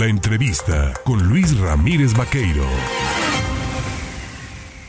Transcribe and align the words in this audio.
La 0.00 0.06
entrevista 0.06 0.92
con 1.04 1.22
Luis 1.28 1.56
Ramírez 1.56 2.16
Vaqueiro. 2.16 2.64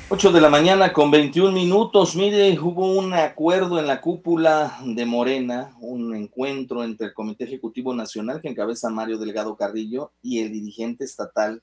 8 0.09 0.31
de 0.31 0.42
la 0.42 0.50
mañana 0.50 0.93
con 0.93 1.12
21 1.12 1.51
minutos. 1.51 2.16
Mire, 2.16 2.60
hubo 2.60 2.92
un 2.92 3.13
acuerdo 3.13 3.78
en 3.78 3.86
la 3.86 4.02
cúpula 4.02 4.79
de 4.83 5.05
Morena, 5.05 5.76
un 5.79 6.15
encuentro 6.15 6.83
entre 6.83 7.05
el 7.05 7.13
Comité 7.13 7.44
Ejecutivo 7.44 7.94
Nacional 7.94 8.41
que 8.41 8.47
encabeza 8.47 8.89
Mario 8.89 9.20
Delgado 9.20 9.55
Carrillo 9.55 10.12
y 10.23 10.39
el 10.39 10.52
dirigente 10.52 11.04
estatal 11.04 11.62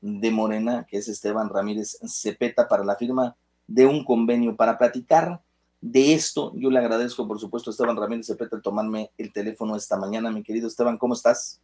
de 0.00 0.30
Morena, 0.30 0.86
que 0.88 0.98
es 0.98 1.08
Esteban 1.08 1.48
Ramírez 1.48 1.98
Cepeta, 2.06 2.68
para 2.68 2.84
la 2.84 2.94
firma 2.94 3.34
de 3.66 3.86
un 3.86 4.04
convenio 4.04 4.54
para 4.54 4.78
platicar 4.78 5.40
de 5.80 6.14
esto. 6.14 6.52
Yo 6.54 6.70
le 6.70 6.78
agradezco, 6.78 7.26
por 7.26 7.40
supuesto, 7.40 7.70
a 7.70 7.72
Esteban 7.72 7.96
Ramírez 7.96 8.28
Cepeta, 8.28 8.54
el 8.54 8.62
tomarme 8.62 9.10
el 9.18 9.32
teléfono 9.32 9.74
esta 9.74 9.96
mañana. 9.96 10.30
Mi 10.30 10.44
querido 10.44 10.68
Esteban, 10.68 10.96
¿cómo 10.96 11.14
estás? 11.14 11.60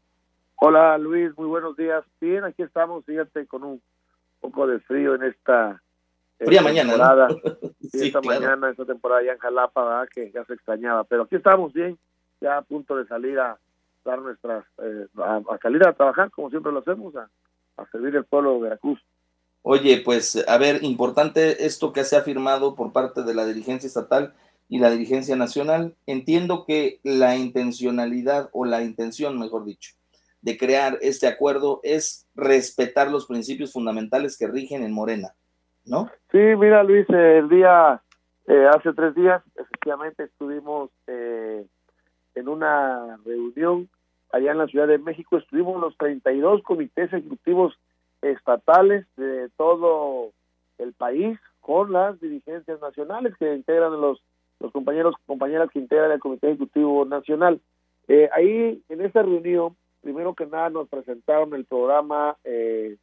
Hola 0.62 0.98
Luis, 0.98 1.30
muy 1.38 1.46
buenos 1.46 1.74
días. 1.74 2.04
Bien, 2.20 2.44
aquí 2.44 2.62
estamos, 2.62 3.02
fíjate, 3.06 3.46
con 3.46 3.64
un 3.64 3.82
poco 4.40 4.66
de 4.66 4.78
frío 4.80 5.14
en 5.14 5.22
esta 5.22 5.80
Fría 6.38 6.60
mañana. 6.60 7.28
sí, 7.80 8.08
esta 8.08 8.20
mañana, 8.20 8.68
esta 8.68 8.84
temporada 8.84 9.22
ya 9.22 9.32
en 9.32 9.38
Jalapa, 9.38 10.06
que 10.14 10.30
ya 10.30 10.44
se 10.44 10.52
extrañaba. 10.52 11.04
Pero 11.04 11.22
aquí 11.22 11.36
estamos 11.36 11.72
bien, 11.72 11.98
ya 12.42 12.58
a 12.58 12.62
punto 12.62 12.94
de 12.94 13.06
salir 13.06 13.38
a 13.38 13.58
dar 14.04 14.20
nuestras, 14.20 14.66
eh, 14.82 15.06
a, 15.16 15.40
salir 15.62 15.82
a 15.82 15.94
trabajar 15.94 16.30
como 16.30 16.50
siempre 16.50 16.72
lo 16.72 16.80
hacemos, 16.80 17.14
a, 17.16 17.30
servir 17.90 18.14
el 18.16 18.26
pueblo 18.26 18.56
de 18.56 18.60
Veracruz. 18.60 19.00
Oye, 19.62 20.02
pues 20.04 20.46
a 20.46 20.58
ver, 20.58 20.84
importante 20.84 21.64
esto 21.64 21.94
que 21.94 22.04
se 22.04 22.18
ha 22.18 22.20
firmado 22.20 22.74
por 22.74 22.92
parte 22.92 23.22
de 23.22 23.34
la 23.34 23.46
dirigencia 23.46 23.86
estatal 23.86 24.34
y 24.68 24.78
la 24.78 24.90
dirigencia 24.90 25.36
nacional. 25.36 25.94
Entiendo 26.06 26.66
que 26.66 27.00
la 27.02 27.34
intencionalidad 27.36 28.50
o 28.52 28.66
la 28.66 28.82
intención, 28.82 29.38
mejor 29.38 29.64
dicho, 29.64 29.92
de 30.42 30.56
crear 30.56 30.98
este 31.00 31.26
acuerdo 31.26 31.80
es 31.82 32.26
respetar 32.34 33.10
los 33.10 33.26
principios 33.26 33.72
fundamentales 33.72 34.38
que 34.38 34.46
rigen 34.46 34.82
en 34.82 34.92
Morena, 34.92 35.34
¿no? 35.84 36.10
Sí, 36.32 36.38
mira 36.38 36.82
Luis, 36.82 37.08
el 37.10 37.48
día, 37.48 38.02
eh, 38.46 38.66
hace 38.74 38.92
tres 38.92 39.14
días, 39.14 39.42
efectivamente 39.56 40.24
estuvimos 40.24 40.90
eh, 41.06 41.64
en 42.34 42.48
una 42.48 43.18
reunión 43.24 43.88
allá 44.32 44.52
en 44.52 44.58
la 44.58 44.66
Ciudad 44.66 44.88
de 44.88 44.98
México, 44.98 45.36
estuvimos 45.36 45.80
los 45.80 45.96
32 45.98 46.62
comités 46.62 47.12
ejecutivos 47.12 47.74
estatales 48.22 49.06
de 49.16 49.48
todo 49.56 50.32
el 50.78 50.92
país 50.92 51.38
con 51.60 51.92
las 51.92 52.20
dirigencias 52.20 52.80
nacionales 52.80 53.34
que 53.38 53.54
integran 53.54 54.00
los 54.00 54.22
los 54.60 54.72
compañeros 54.72 55.14
compañeras 55.26 55.70
que 55.72 55.78
integran 55.78 56.12
el 56.12 56.20
Comité 56.20 56.48
Ejecutivo 56.48 57.04
Nacional. 57.04 57.60
Eh, 58.08 58.28
ahí, 58.32 58.82
en 58.88 59.00
esta 59.00 59.22
reunión, 59.22 59.76
primero 60.00 60.34
que 60.34 60.46
nada 60.46 60.70
nos 60.70 60.88
presentaron 60.88 61.54
el 61.54 61.64
programa 61.64 62.36
eh, 62.44 62.96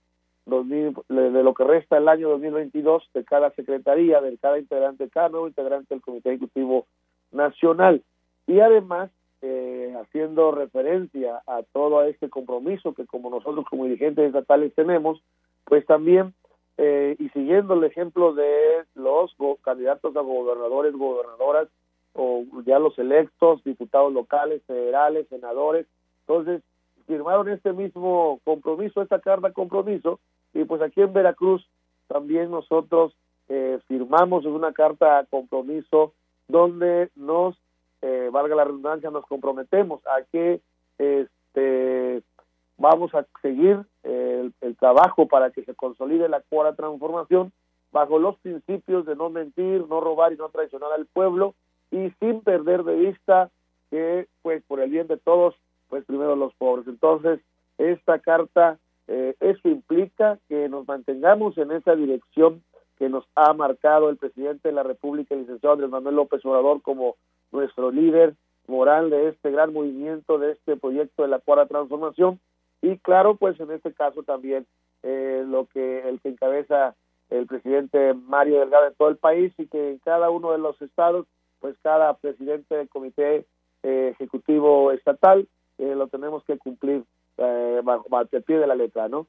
de 0.46 1.44
lo 1.44 1.54
que 1.54 1.64
resta 1.64 1.98
el 1.98 2.08
año 2.08 2.30
2022 2.30 3.10
de 3.14 3.26
cada 3.26 3.52
secretaría, 3.52 4.22
de 4.22 4.38
cada 4.38 4.58
integrante, 4.58 5.10
cada 5.10 5.30
nuevo 5.30 5.48
integrante 5.48 5.94
del 5.94 6.02
Comité 6.02 6.30
Ejecutivo 6.30 6.88
Nacional. 7.32 8.02
Y 8.48 8.62
además, 8.62 9.12
eh, 9.42 9.94
haciendo 10.02 10.52
referencia 10.52 11.42
a 11.46 11.64
todo 11.74 12.04
este 12.04 12.30
compromiso 12.30 12.94
que 12.94 13.06
como 13.06 13.30
nosotros 13.30 13.66
como 13.70 13.84
dirigentes 13.86 14.28
estatales 14.28 14.74
tenemos, 14.74 15.22
pues 15.66 15.86
también, 15.86 16.34
eh, 16.78 17.16
y 17.20 17.28
siguiendo 17.30 17.74
el 17.74 17.84
ejemplo 17.84 18.34
de 18.34 18.86
los 18.96 19.36
candidatos 19.62 20.16
a 20.16 20.22
gobernadores, 20.22 20.94
gobernadoras, 20.94 21.68
o 22.14 22.46
ya 22.66 22.80
los 22.80 22.98
electos, 22.98 23.64
diputados 23.64 24.12
locales, 24.14 24.64
federales, 24.66 25.28
senadores, 25.28 25.86
entonces 26.22 26.64
firmaron 27.08 27.50
este 27.50 27.74
mismo 27.74 28.40
compromiso, 28.44 29.02
esta 29.02 29.20
carta 29.20 29.52
compromiso, 29.52 30.20
y 30.54 30.66
pues 30.66 30.82
aquí 30.82 31.02
en 31.02 31.14
Veracruz 31.14 31.68
también 32.08 32.52
nosotros 32.52 33.14
eh, 33.50 33.80
firmamos 33.88 34.46
una 34.46 34.74
carta 34.74 35.26
compromiso 35.30 36.14
donde 36.48 37.10
nos, 37.16 37.56
eh, 38.02 38.30
valga 38.32 38.56
la 38.56 38.66
redundancia, 38.66 39.10
nos 39.10 39.26
comprometemos 39.26 40.02
a 40.06 40.22
que 40.32 40.62
este 40.98 42.22
vamos 42.78 43.14
a 43.16 43.26
seguir 43.42 43.80
el, 44.04 44.54
trabajo 44.80 45.28
para 45.28 45.50
que 45.50 45.64
se 45.64 45.74
consolide 45.74 46.30
la 46.30 46.42
cuarta 46.42 46.76
transformación 46.76 47.52
bajo 47.92 48.20
los 48.20 48.38
principios 48.38 49.06
de 49.06 49.16
no 49.16 49.30
mentir, 49.30 49.86
no 49.88 50.00
robar 50.00 50.34
y 50.34 50.38
no 50.38 50.50
traicionar 50.50 50.92
al 50.92 51.08
pueblo 51.08 51.56
y 51.90 52.12
sin 52.20 52.42
perder 52.42 52.84
de 52.84 52.96
vista 52.96 53.50
que 53.90 54.28
pues 54.44 54.62
por 54.68 54.80
el 54.80 54.92
bien 54.92 55.08
de 55.08 55.18
todos 55.18 55.56
pues 55.90 56.06
primero 56.06 56.36
los 56.36 56.54
pobres. 56.56 56.88
Entonces, 56.88 57.40
esta 57.78 58.20
carta, 58.20 58.78
eh, 59.08 59.36
eso 59.40 59.70
implica 59.70 60.40
que 60.48 60.68
nos 60.70 60.88
mantengamos 60.88 61.58
en 61.58 61.72
esa 61.72 61.96
dirección 61.96 62.64
que 62.98 63.10
nos 63.10 63.26
ha 63.36 63.54
marcado 63.54 64.10
el 64.10 64.18
presidente 64.18 64.70
de 64.70 64.74
la 64.74 64.84
República, 64.84 65.36
el 65.36 65.42
licenciado 65.42 65.74
Andrés 65.74 65.92
Manuel 65.92 66.16
López 66.16 66.44
Obrador, 66.46 66.82
como 66.82 67.16
nuestro 67.52 67.92
líder 67.92 68.34
moral 68.68 69.10
de 69.10 69.30
este 69.30 69.52
gran 69.52 69.72
movimiento, 69.74 70.38
de 70.40 70.54
este 70.54 70.76
proyecto 70.78 71.24
de 71.24 71.30
la 71.30 71.40
cuarta 71.40 71.68
transformación. 71.68 72.40
Y 72.82 72.98
claro, 72.98 73.36
pues 73.36 73.60
en 73.60 73.72
este 73.72 73.94
caso 73.94 74.24
también 74.24 74.66
eh, 75.04 75.44
lo 75.48 75.66
que 75.68 76.08
el 76.08 76.20
que 76.20 76.30
encabeza 76.30 76.96
el 77.30 77.46
presidente 77.46 78.14
Mario 78.14 78.60
Delgado 78.60 78.88
en 78.88 78.94
todo 78.96 79.10
el 79.10 79.18
país 79.18 79.54
y 79.58 79.68
que 79.68 79.92
en 79.92 80.00
cada 80.00 80.30
uno 80.30 80.52
de 80.52 80.58
los 80.58 80.82
estados, 80.82 81.26
pues 81.60 81.76
cada 81.84 82.14
presidente 82.16 82.76
del 82.76 82.90
comité 82.90 83.46
eh, 83.84 84.10
ejecutivo 84.14 84.92
estatal 84.92 85.48
eh, 85.78 85.96
lo 85.96 86.08
tenemos 86.08 86.44
que 86.44 86.58
cumplir 86.58 87.04
eh, 87.38 87.82
el 88.32 88.44
pie 88.44 88.58
de 88.58 88.68
la 88.68 88.76
letra, 88.76 89.08
¿no? 89.08 89.28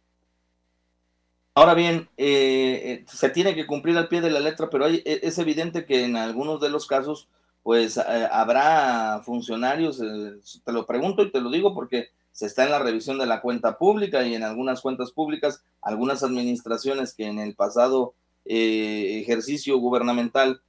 Ahora 1.55 1.75
bien, 1.75 2.09
eh, 2.17 3.05
se 3.07 3.31
tiene 3.31 3.55
que 3.55 3.67
cumplir 3.67 3.99
al 3.99 4.09
pie 4.09 4.21
de 4.21 4.31
la 4.31 4.41
letra, 4.41 4.71
pero 4.71 4.87
hay, 4.87 5.03
e, 5.05 5.21
es 5.25 5.39
evidente 5.39 5.85
que 5.85 6.05
en 6.05 6.17
algunos 6.17 6.61
de 6.61 6.71
los 6.71 6.87
casos, 6.87 7.29
pues 7.63 7.99
habrá 7.99 9.21
funcionarios, 9.25 9.99
te 9.99 10.73
lo 10.73 10.87
pregunto 10.87 11.23
y 11.23 11.31
te 11.31 11.41
lo 11.41 11.51
digo 11.51 11.75
porque 11.75 12.09
se 12.33 12.47
está 12.47 12.65
en 12.65 12.71
la 12.71 12.79
revisión 12.79 13.19
de 13.19 13.27
la 13.27 13.43
cuenta 13.43 13.77
pública 13.77 14.23
y 14.23 14.35
en 14.35 14.43
algunas 14.43 14.81
cuentas 14.81 15.11
públicas, 15.11 15.63
algunas 15.83 16.23
administraciones 16.23 17.13
que 17.13 17.27
en 17.27 17.41
el 17.41 17.55
pasado 17.55 18.15
ejercicio 18.47 19.77
gubernamental 19.77 20.63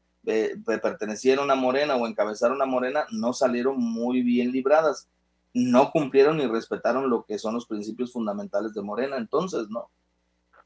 pertenecieron 0.81 1.51
a 1.51 1.55
Morena 1.55 1.95
o 1.95 2.05
encabezaron 2.05 2.61
a 2.61 2.65
Morena, 2.65 3.05
no 3.11 3.31
salieron 3.31 3.77
muy 3.77 4.21
bien 4.21 4.51
libradas 4.51 5.07
no 5.53 5.91
cumplieron 5.91 6.37
ni 6.37 6.47
respetaron 6.47 7.09
lo 7.09 7.23
que 7.23 7.37
son 7.39 7.55
los 7.55 7.65
principios 7.65 8.13
fundamentales 8.13 8.73
de 8.73 8.81
Morena, 8.81 9.17
entonces, 9.17 9.69
¿no? 9.69 9.89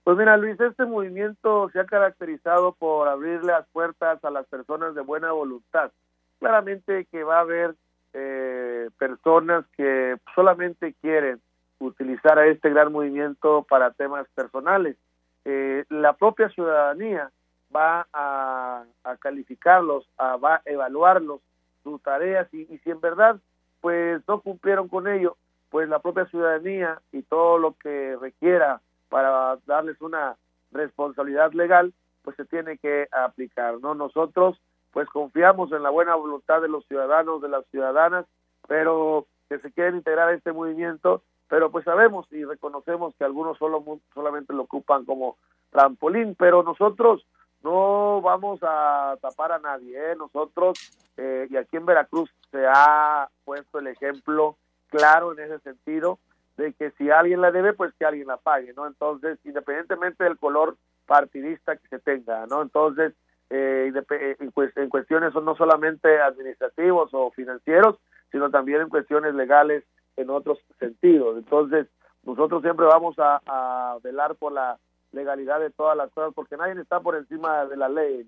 Pues 0.03 0.17
mira, 0.17 0.35
Luis, 0.35 0.59
este 0.59 0.85
movimiento 0.85 1.69
se 1.69 1.79
ha 1.79 1.85
caracterizado 1.85 2.73
por 2.73 3.07
abrirle 3.07 3.53
las 3.53 3.65
puertas 3.69 4.23
a 4.23 4.29
las 4.29 4.45
personas 4.47 4.95
de 4.95 5.01
buena 5.01 5.31
voluntad. 5.31 5.91
Claramente 6.39 7.05
que 7.05 7.23
va 7.23 7.37
a 7.37 7.41
haber 7.41 7.75
eh, 8.11 8.89
personas 8.97 9.65
que 9.77 10.17
solamente 10.35 10.93
quieren 11.01 11.39
utilizar 11.79 12.37
a 12.37 12.47
este 12.47 12.69
gran 12.69 12.91
movimiento 12.91 13.65
para 13.69 13.91
temas 13.91 14.27
personales. 14.35 14.97
Eh, 15.45 15.85
la 15.89 16.13
propia 16.13 16.49
ciudadanía 16.49 17.31
va 17.73 18.05
a, 18.11 18.83
calificarlos, 19.19 20.05
a, 20.17 20.35
va 20.35 20.55
a 20.55 20.61
evaluarlos, 20.65 21.39
sus 21.81 22.01
tareas 22.01 22.53
y 22.53 22.65
si 22.65 22.89
en 22.89 23.01
verdad 23.01 23.39
pues 23.83 24.21
no 24.29 24.39
cumplieron 24.39 24.87
con 24.87 25.09
ello, 25.09 25.35
pues 25.69 25.89
la 25.89 25.99
propia 25.99 26.25
ciudadanía 26.27 27.01
y 27.11 27.21
todo 27.23 27.57
lo 27.57 27.73
que 27.73 28.15
requiera 28.15 28.79
para 29.09 29.57
darles 29.65 29.99
una 29.99 30.37
responsabilidad 30.71 31.51
legal, 31.51 31.93
pues 32.21 32.37
se 32.37 32.45
tiene 32.45 32.77
que 32.77 33.09
aplicar, 33.11 33.81
¿no? 33.81 33.93
Nosotros 33.93 34.57
pues 34.93 35.09
confiamos 35.09 35.73
en 35.73 35.83
la 35.83 35.89
buena 35.89 36.15
voluntad 36.15 36.61
de 36.61 36.69
los 36.69 36.85
ciudadanos, 36.85 37.41
de 37.41 37.49
las 37.49 37.65
ciudadanas, 37.71 38.25
pero 38.69 39.25
que 39.49 39.59
se 39.59 39.69
quieren 39.73 39.97
integrar 39.97 40.29
a 40.29 40.33
este 40.33 40.53
movimiento, 40.53 41.21
pero 41.49 41.69
pues 41.69 41.83
sabemos 41.83 42.25
y 42.31 42.45
reconocemos 42.45 43.13
que 43.17 43.25
algunos 43.25 43.57
solo 43.57 43.83
solamente 44.13 44.53
lo 44.53 44.63
ocupan 44.63 45.03
como 45.03 45.35
trampolín, 45.71 46.35
pero 46.35 46.63
nosotros 46.63 47.25
no 47.63 48.21
vamos 48.21 48.61
a 48.63 49.17
tapar 49.21 49.51
a 49.51 49.59
nadie, 49.59 49.97
¿eh? 49.97 50.15
nosotros 50.15 50.79
eh, 51.17 51.47
y 51.49 51.57
aquí 51.57 51.75
en 51.75 51.85
Veracruz 51.85 52.29
se 52.53 52.65
ha 52.67 53.27
puesto 53.43 53.79
el 53.79 53.87
ejemplo 53.87 54.55
claro 54.89 55.33
en 55.33 55.39
ese 55.39 55.59
sentido 55.59 56.19
de 56.55 56.71
que 56.73 56.91
si 56.91 57.09
alguien 57.09 57.41
la 57.41 57.51
debe, 57.51 57.73
pues 57.73 57.93
que 57.95 58.05
alguien 58.05 58.27
la 58.27 58.37
pague, 58.37 58.73
¿no? 58.73 58.85
Entonces, 58.85 59.39
independientemente 59.43 60.23
del 60.23 60.37
color 60.37 60.77
partidista 61.07 61.75
que 61.75 61.87
se 61.87 61.99
tenga, 61.99 62.45
¿no? 62.45 62.61
Entonces, 62.61 63.13
eh, 63.49 63.91
eh 64.11 64.35
en 64.39 64.89
cuestiones 64.89 65.33
no 65.33 65.55
solamente 65.55 66.21
administrativos 66.21 67.09
o 67.13 67.31
financieros, 67.31 67.97
sino 68.31 68.51
también 68.51 68.81
en 68.81 68.89
cuestiones 68.89 69.33
legales 69.33 69.83
en 70.15 70.29
otros 70.29 70.59
sentidos. 70.79 71.37
Entonces, 71.37 71.87
nosotros 72.23 72.61
siempre 72.61 72.85
vamos 72.85 73.15
a, 73.17 73.97
velar 74.03 74.35
por 74.35 74.51
la 74.51 74.77
legalidad 75.11 75.59
de 75.59 75.71
todas 75.71 75.97
las 75.97 76.11
cosas, 76.11 76.33
porque 76.35 76.57
nadie 76.57 76.79
está 76.79 76.99
por 76.99 77.15
encima 77.15 77.65
de 77.65 77.77
la 77.77 77.89
ley, 77.89 78.27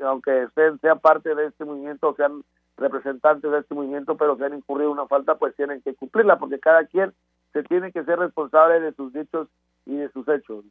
aunque 0.00 0.48
sean 0.80 0.98
parte 1.00 1.34
de 1.34 1.46
este 1.46 1.64
movimiento, 1.64 2.14
sean 2.14 2.42
representantes 2.76 3.50
de 3.50 3.58
este 3.58 3.74
movimiento, 3.74 4.16
pero 4.16 4.36
se 4.36 4.44
han 4.44 4.54
incurrido 4.54 4.90
una 4.90 5.06
falta, 5.06 5.36
pues 5.36 5.54
tienen 5.56 5.80
que 5.82 5.94
cumplirla, 5.94 6.38
porque 6.38 6.58
cada 6.58 6.86
quien 6.86 7.12
se 7.52 7.62
tiene 7.62 7.92
que 7.92 8.04
ser 8.04 8.18
responsable 8.18 8.80
de 8.80 8.92
sus 8.94 9.12
dichos 9.12 9.48
y 9.86 9.96
de 9.96 10.10
sus 10.10 10.26
hechos. 10.28 10.64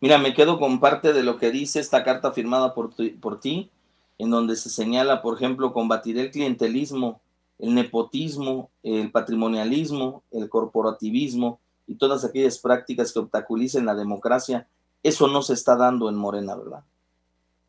Mira, 0.00 0.18
me 0.18 0.34
quedo 0.34 0.58
con 0.58 0.80
parte 0.80 1.12
de 1.12 1.22
lo 1.22 1.36
que 1.36 1.50
dice 1.50 1.80
esta 1.80 2.04
carta 2.04 2.32
firmada 2.32 2.74
por, 2.74 2.90
por 3.20 3.40
ti, 3.40 3.70
en 4.18 4.30
donde 4.30 4.56
se 4.56 4.68
señala, 4.68 5.22
por 5.22 5.34
ejemplo, 5.34 5.72
combatir 5.72 6.18
el 6.18 6.30
clientelismo, 6.30 7.20
el 7.58 7.74
nepotismo, 7.74 8.70
el 8.82 9.10
patrimonialismo, 9.10 10.22
el 10.30 10.48
corporativismo 10.48 11.58
y 11.86 11.96
todas 11.96 12.24
aquellas 12.24 12.58
prácticas 12.58 13.12
que 13.12 13.18
obstaculicen 13.18 13.86
la 13.86 13.94
democracia. 13.94 14.66
Eso 15.02 15.28
no 15.28 15.42
se 15.42 15.54
está 15.54 15.76
dando 15.76 16.08
en 16.08 16.16
Morena, 16.16 16.54
¿verdad? 16.54 16.84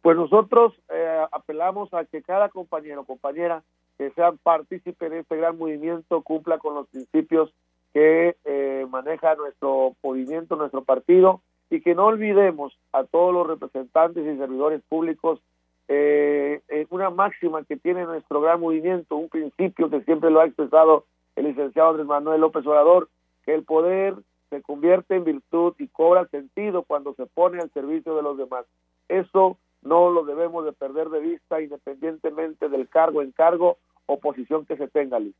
Pues 0.02 0.18
nosotros 0.18 0.74
eh, 0.90 1.26
apelamos 1.32 1.94
a 1.94 2.06
que 2.06 2.22
cada 2.22 2.50
compañero 2.50 3.02
o 3.02 3.06
compañera 3.06 3.64
que 3.98 4.10
sea 4.12 4.32
partícipe 4.32 5.06
en 5.06 5.14
este 5.14 5.38
gran 5.38 5.58
movimiento 5.58 6.22
cumpla 6.22 6.58
con 6.58 6.74
los 6.74 6.88
principios 6.88 7.54
que 7.94 8.36
eh, 8.46 8.88
maneja 8.90 9.36
nuestro 9.36 9.96
movimiento, 10.02 10.56
nuestro 10.56 10.84
partido, 10.84 11.42
y 11.70 11.82
que 11.82 11.94
no 11.94 12.08
olvidemos 12.08 12.78
a 12.94 13.04
todos 13.04 13.34
los 13.34 13.48
representantes 13.48 14.26
y 14.26 14.38
servidores 14.38 14.82
públicos 14.90 15.40
eh, 15.88 16.62
una 16.90 17.10
máxima 17.10 17.64
que 17.64 17.78
tiene 17.78 18.06
nuestro 18.06 18.42
gran 18.42 18.60
movimiento, 18.60 19.16
un 19.16 19.30
principio 19.30 19.90
que 19.90 20.02
siempre 20.02 20.32
lo 20.32 20.40
ha 20.40 20.46
expresado 20.46 21.06
el 21.36 21.46
licenciado 21.46 21.90
Andrés 21.90 22.08
Manuel 22.08 22.42
López 22.42 22.66
Obrador, 22.66 23.10
que 23.46 23.54
el 23.54 23.64
poder 23.64 24.16
se 24.50 24.62
convierte 24.62 25.16
en 25.16 25.24
virtud 25.24 25.74
y 25.80 25.88
cobra 25.88 26.28
sentido 26.28 26.84
cuando 26.84 27.14
se 27.16 27.26
pone 27.26 27.62
al 27.62 27.72
servicio 27.72 28.16
de 28.16 28.22
los 28.22 28.38
demás. 28.38 28.66
Eso 29.08 29.58
no 29.82 30.10
lo 30.10 30.24
debemos 30.24 30.66
de 30.66 30.74
perder 30.74 31.10
de 31.10 31.20
vista 31.20 31.62
independientemente 31.62 32.70
del 32.70 32.88
cargo 32.88 33.22
en 33.22 33.32
cargo 33.32 33.78
o 34.06 34.20
posición 34.20 34.66
que 34.66 34.78
se 34.78 34.88
tenga, 34.88 35.20
Luis. 35.20 35.36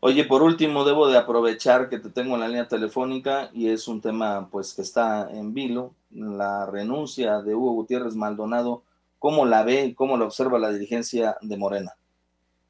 Oye, 0.00 0.24
por 0.24 0.42
último, 0.42 0.84
debo 0.84 1.08
de 1.08 1.16
aprovechar 1.16 1.88
que 1.88 2.00
te 2.00 2.10
tengo 2.10 2.34
en 2.34 2.40
la 2.40 2.48
línea 2.48 2.66
telefónica 2.66 3.50
y 3.52 3.70
es 3.70 3.86
un 3.86 4.00
tema 4.00 4.48
pues 4.50 4.74
que 4.74 4.82
está 4.82 5.30
en 5.30 5.54
vilo, 5.54 5.92
la 6.10 6.66
renuncia 6.66 7.40
de 7.40 7.54
Hugo 7.54 7.72
Gutiérrez 7.72 8.16
Maldonado. 8.16 8.82
¿Cómo 9.20 9.46
la 9.46 9.62
ve 9.62 9.84
y 9.84 9.94
cómo 9.94 10.16
la 10.16 10.24
observa 10.24 10.58
la 10.58 10.72
dirigencia 10.72 11.36
de 11.40 11.56
Morena? 11.56 11.92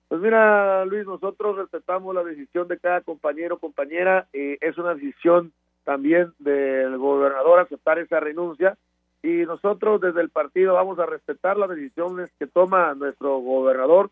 Pues 0.08 0.20
mira, 0.20 0.84
Luis, 0.84 1.06
nosotros 1.06 1.56
respetamos 1.56 2.14
la 2.14 2.22
decisión 2.22 2.68
de 2.68 2.78
cada 2.78 3.00
compañero 3.00 3.54
o 3.54 3.58
compañera. 3.58 4.28
Eh, 4.34 4.58
es 4.60 4.76
una 4.76 4.94
decisión 4.94 5.54
también 5.84 6.34
del 6.38 6.98
gobernador 6.98 7.60
aceptar 7.60 7.98
esa 7.98 8.20
renuncia 8.20 8.76
y 9.22 9.46
nosotros 9.46 10.00
desde 10.00 10.20
el 10.20 10.30
partido 10.30 10.74
vamos 10.74 10.98
a 10.98 11.06
respetar 11.06 11.56
las 11.56 11.70
decisiones 11.70 12.30
que 12.38 12.46
toma 12.46 12.94
nuestro 12.94 13.38
gobernador, 13.38 14.10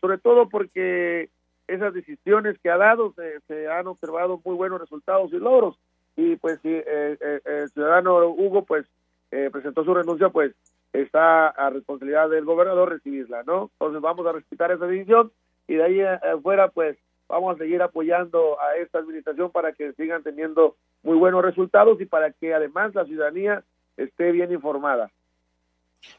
sobre 0.00 0.18
todo 0.18 0.48
porque 0.48 1.28
esas 1.68 1.92
decisiones 1.92 2.58
que 2.60 2.70
ha 2.70 2.76
dado 2.76 3.12
se, 3.48 3.68
han 3.68 3.86
observado 3.86 4.40
muy 4.44 4.54
buenos 4.54 4.80
resultados 4.80 5.32
y 5.32 5.38
logros. 5.38 5.76
Y 6.16 6.36
pues 6.36 6.58
si 6.62 6.70
eh, 6.70 6.84
eh, 6.86 7.40
el 7.44 7.70
ciudadano 7.70 8.28
Hugo 8.28 8.64
pues 8.64 8.86
eh, 9.30 9.50
presentó 9.52 9.84
su 9.84 9.92
renuncia 9.92 10.30
pues 10.30 10.54
está 10.92 11.48
a 11.48 11.68
responsabilidad 11.68 12.30
del 12.30 12.46
gobernador 12.46 12.88
recibirla 12.88 13.42
no 13.42 13.70
entonces 13.74 14.00
vamos 14.00 14.24
a 14.26 14.32
respetar 14.32 14.70
esa 14.70 14.86
decisión 14.86 15.30
y 15.68 15.74
de 15.74 15.82
ahí 15.82 16.00
afuera 16.00 16.68
pues 16.68 16.96
vamos 17.28 17.56
a 17.56 17.58
seguir 17.58 17.82
apoyando 17.82 18.58
a 18.60 18.76
esta 18.76 19.00
administración 19.00 19.50
para 19.50 19.72
que 19.72 19.92
sigan 19.94 20.22
teniendo 20.22 20.76
muy 21.02 21.18
buenos 21.18 21.44
resultados 21.44 22.00
y 22.00 22.06
para 22.06 22.30
que 22.30 22.54
además 22.54 22.94
la 22.94 23.04
ciudadanía 23.04 23.62
esté 23.96 24.32
bien 24.32 24.52
informada 24.52 25.10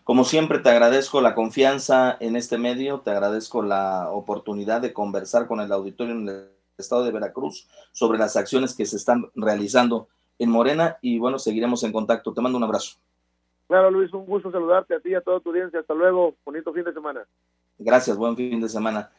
como 0.04 0.24
siempre, 0.24 0.60
te 0.60 0.70
agradezco 0.70 1.22
la 1.22 1.36
confianza 1.36 2.18
en 2.20 2.36
este 2.36 2.58
medio, 2.58 3.02
te 3.02 3.12
agradezco 3.12 3.62
la 3.62 4.10
oportunidad 4.12 4.82
de 4.82 4.94
conversar 4.94 5.48
con 5.48 5.60
el 5.60 5.72
auditorio 5.72 6.14
en 6.14 6.30
el 6.30 6.50
estado 6.78 7.04
de 7.04 7.12
Veracruz 7.12 7.68
sobre 7.92 8.18
las 8.18 8.36
acciones 8.38 8.76
que 8.76 8.86
se 8.86 8.96
están 8.96 9.30
realizando 9.36 10.08
en 10.40 10.50
Morena 10.50 10.98
y 11.02 11.20
bueno, 11.20 11.40
seguiremos 11.40 11.84
en 11.84 11.92
contacto. 11.92 12.34
Te 12.34 12.42
mando 12.42 12.58
un 12.58 12.64
abrazo. 12.64 12.98
Claro, 13.68 13.92
Luis, 13.92 14.14
un 14.14 14.26
gusto 14.26 14.52
saludarte 14.52 14.96
a 14.96 15.00
ti 15.00 15.10
y 15.10 15.16
a 15.16 15.22
toda 15.22 15.40
tu 15.40 15.50
audiencia. 15.50 15.80
Hasta 15.80 15.94
luego, 15.94 16.36
bonito 16.46 16.72
fin 16.72 16.84
de 16.84 16.94
semana. 16.94 17.26
Gracias, 17.78 18.16
buen 18.16 18.36
fin 18.36 18.62
de 18.62 18.70
semana. 18.70 19.12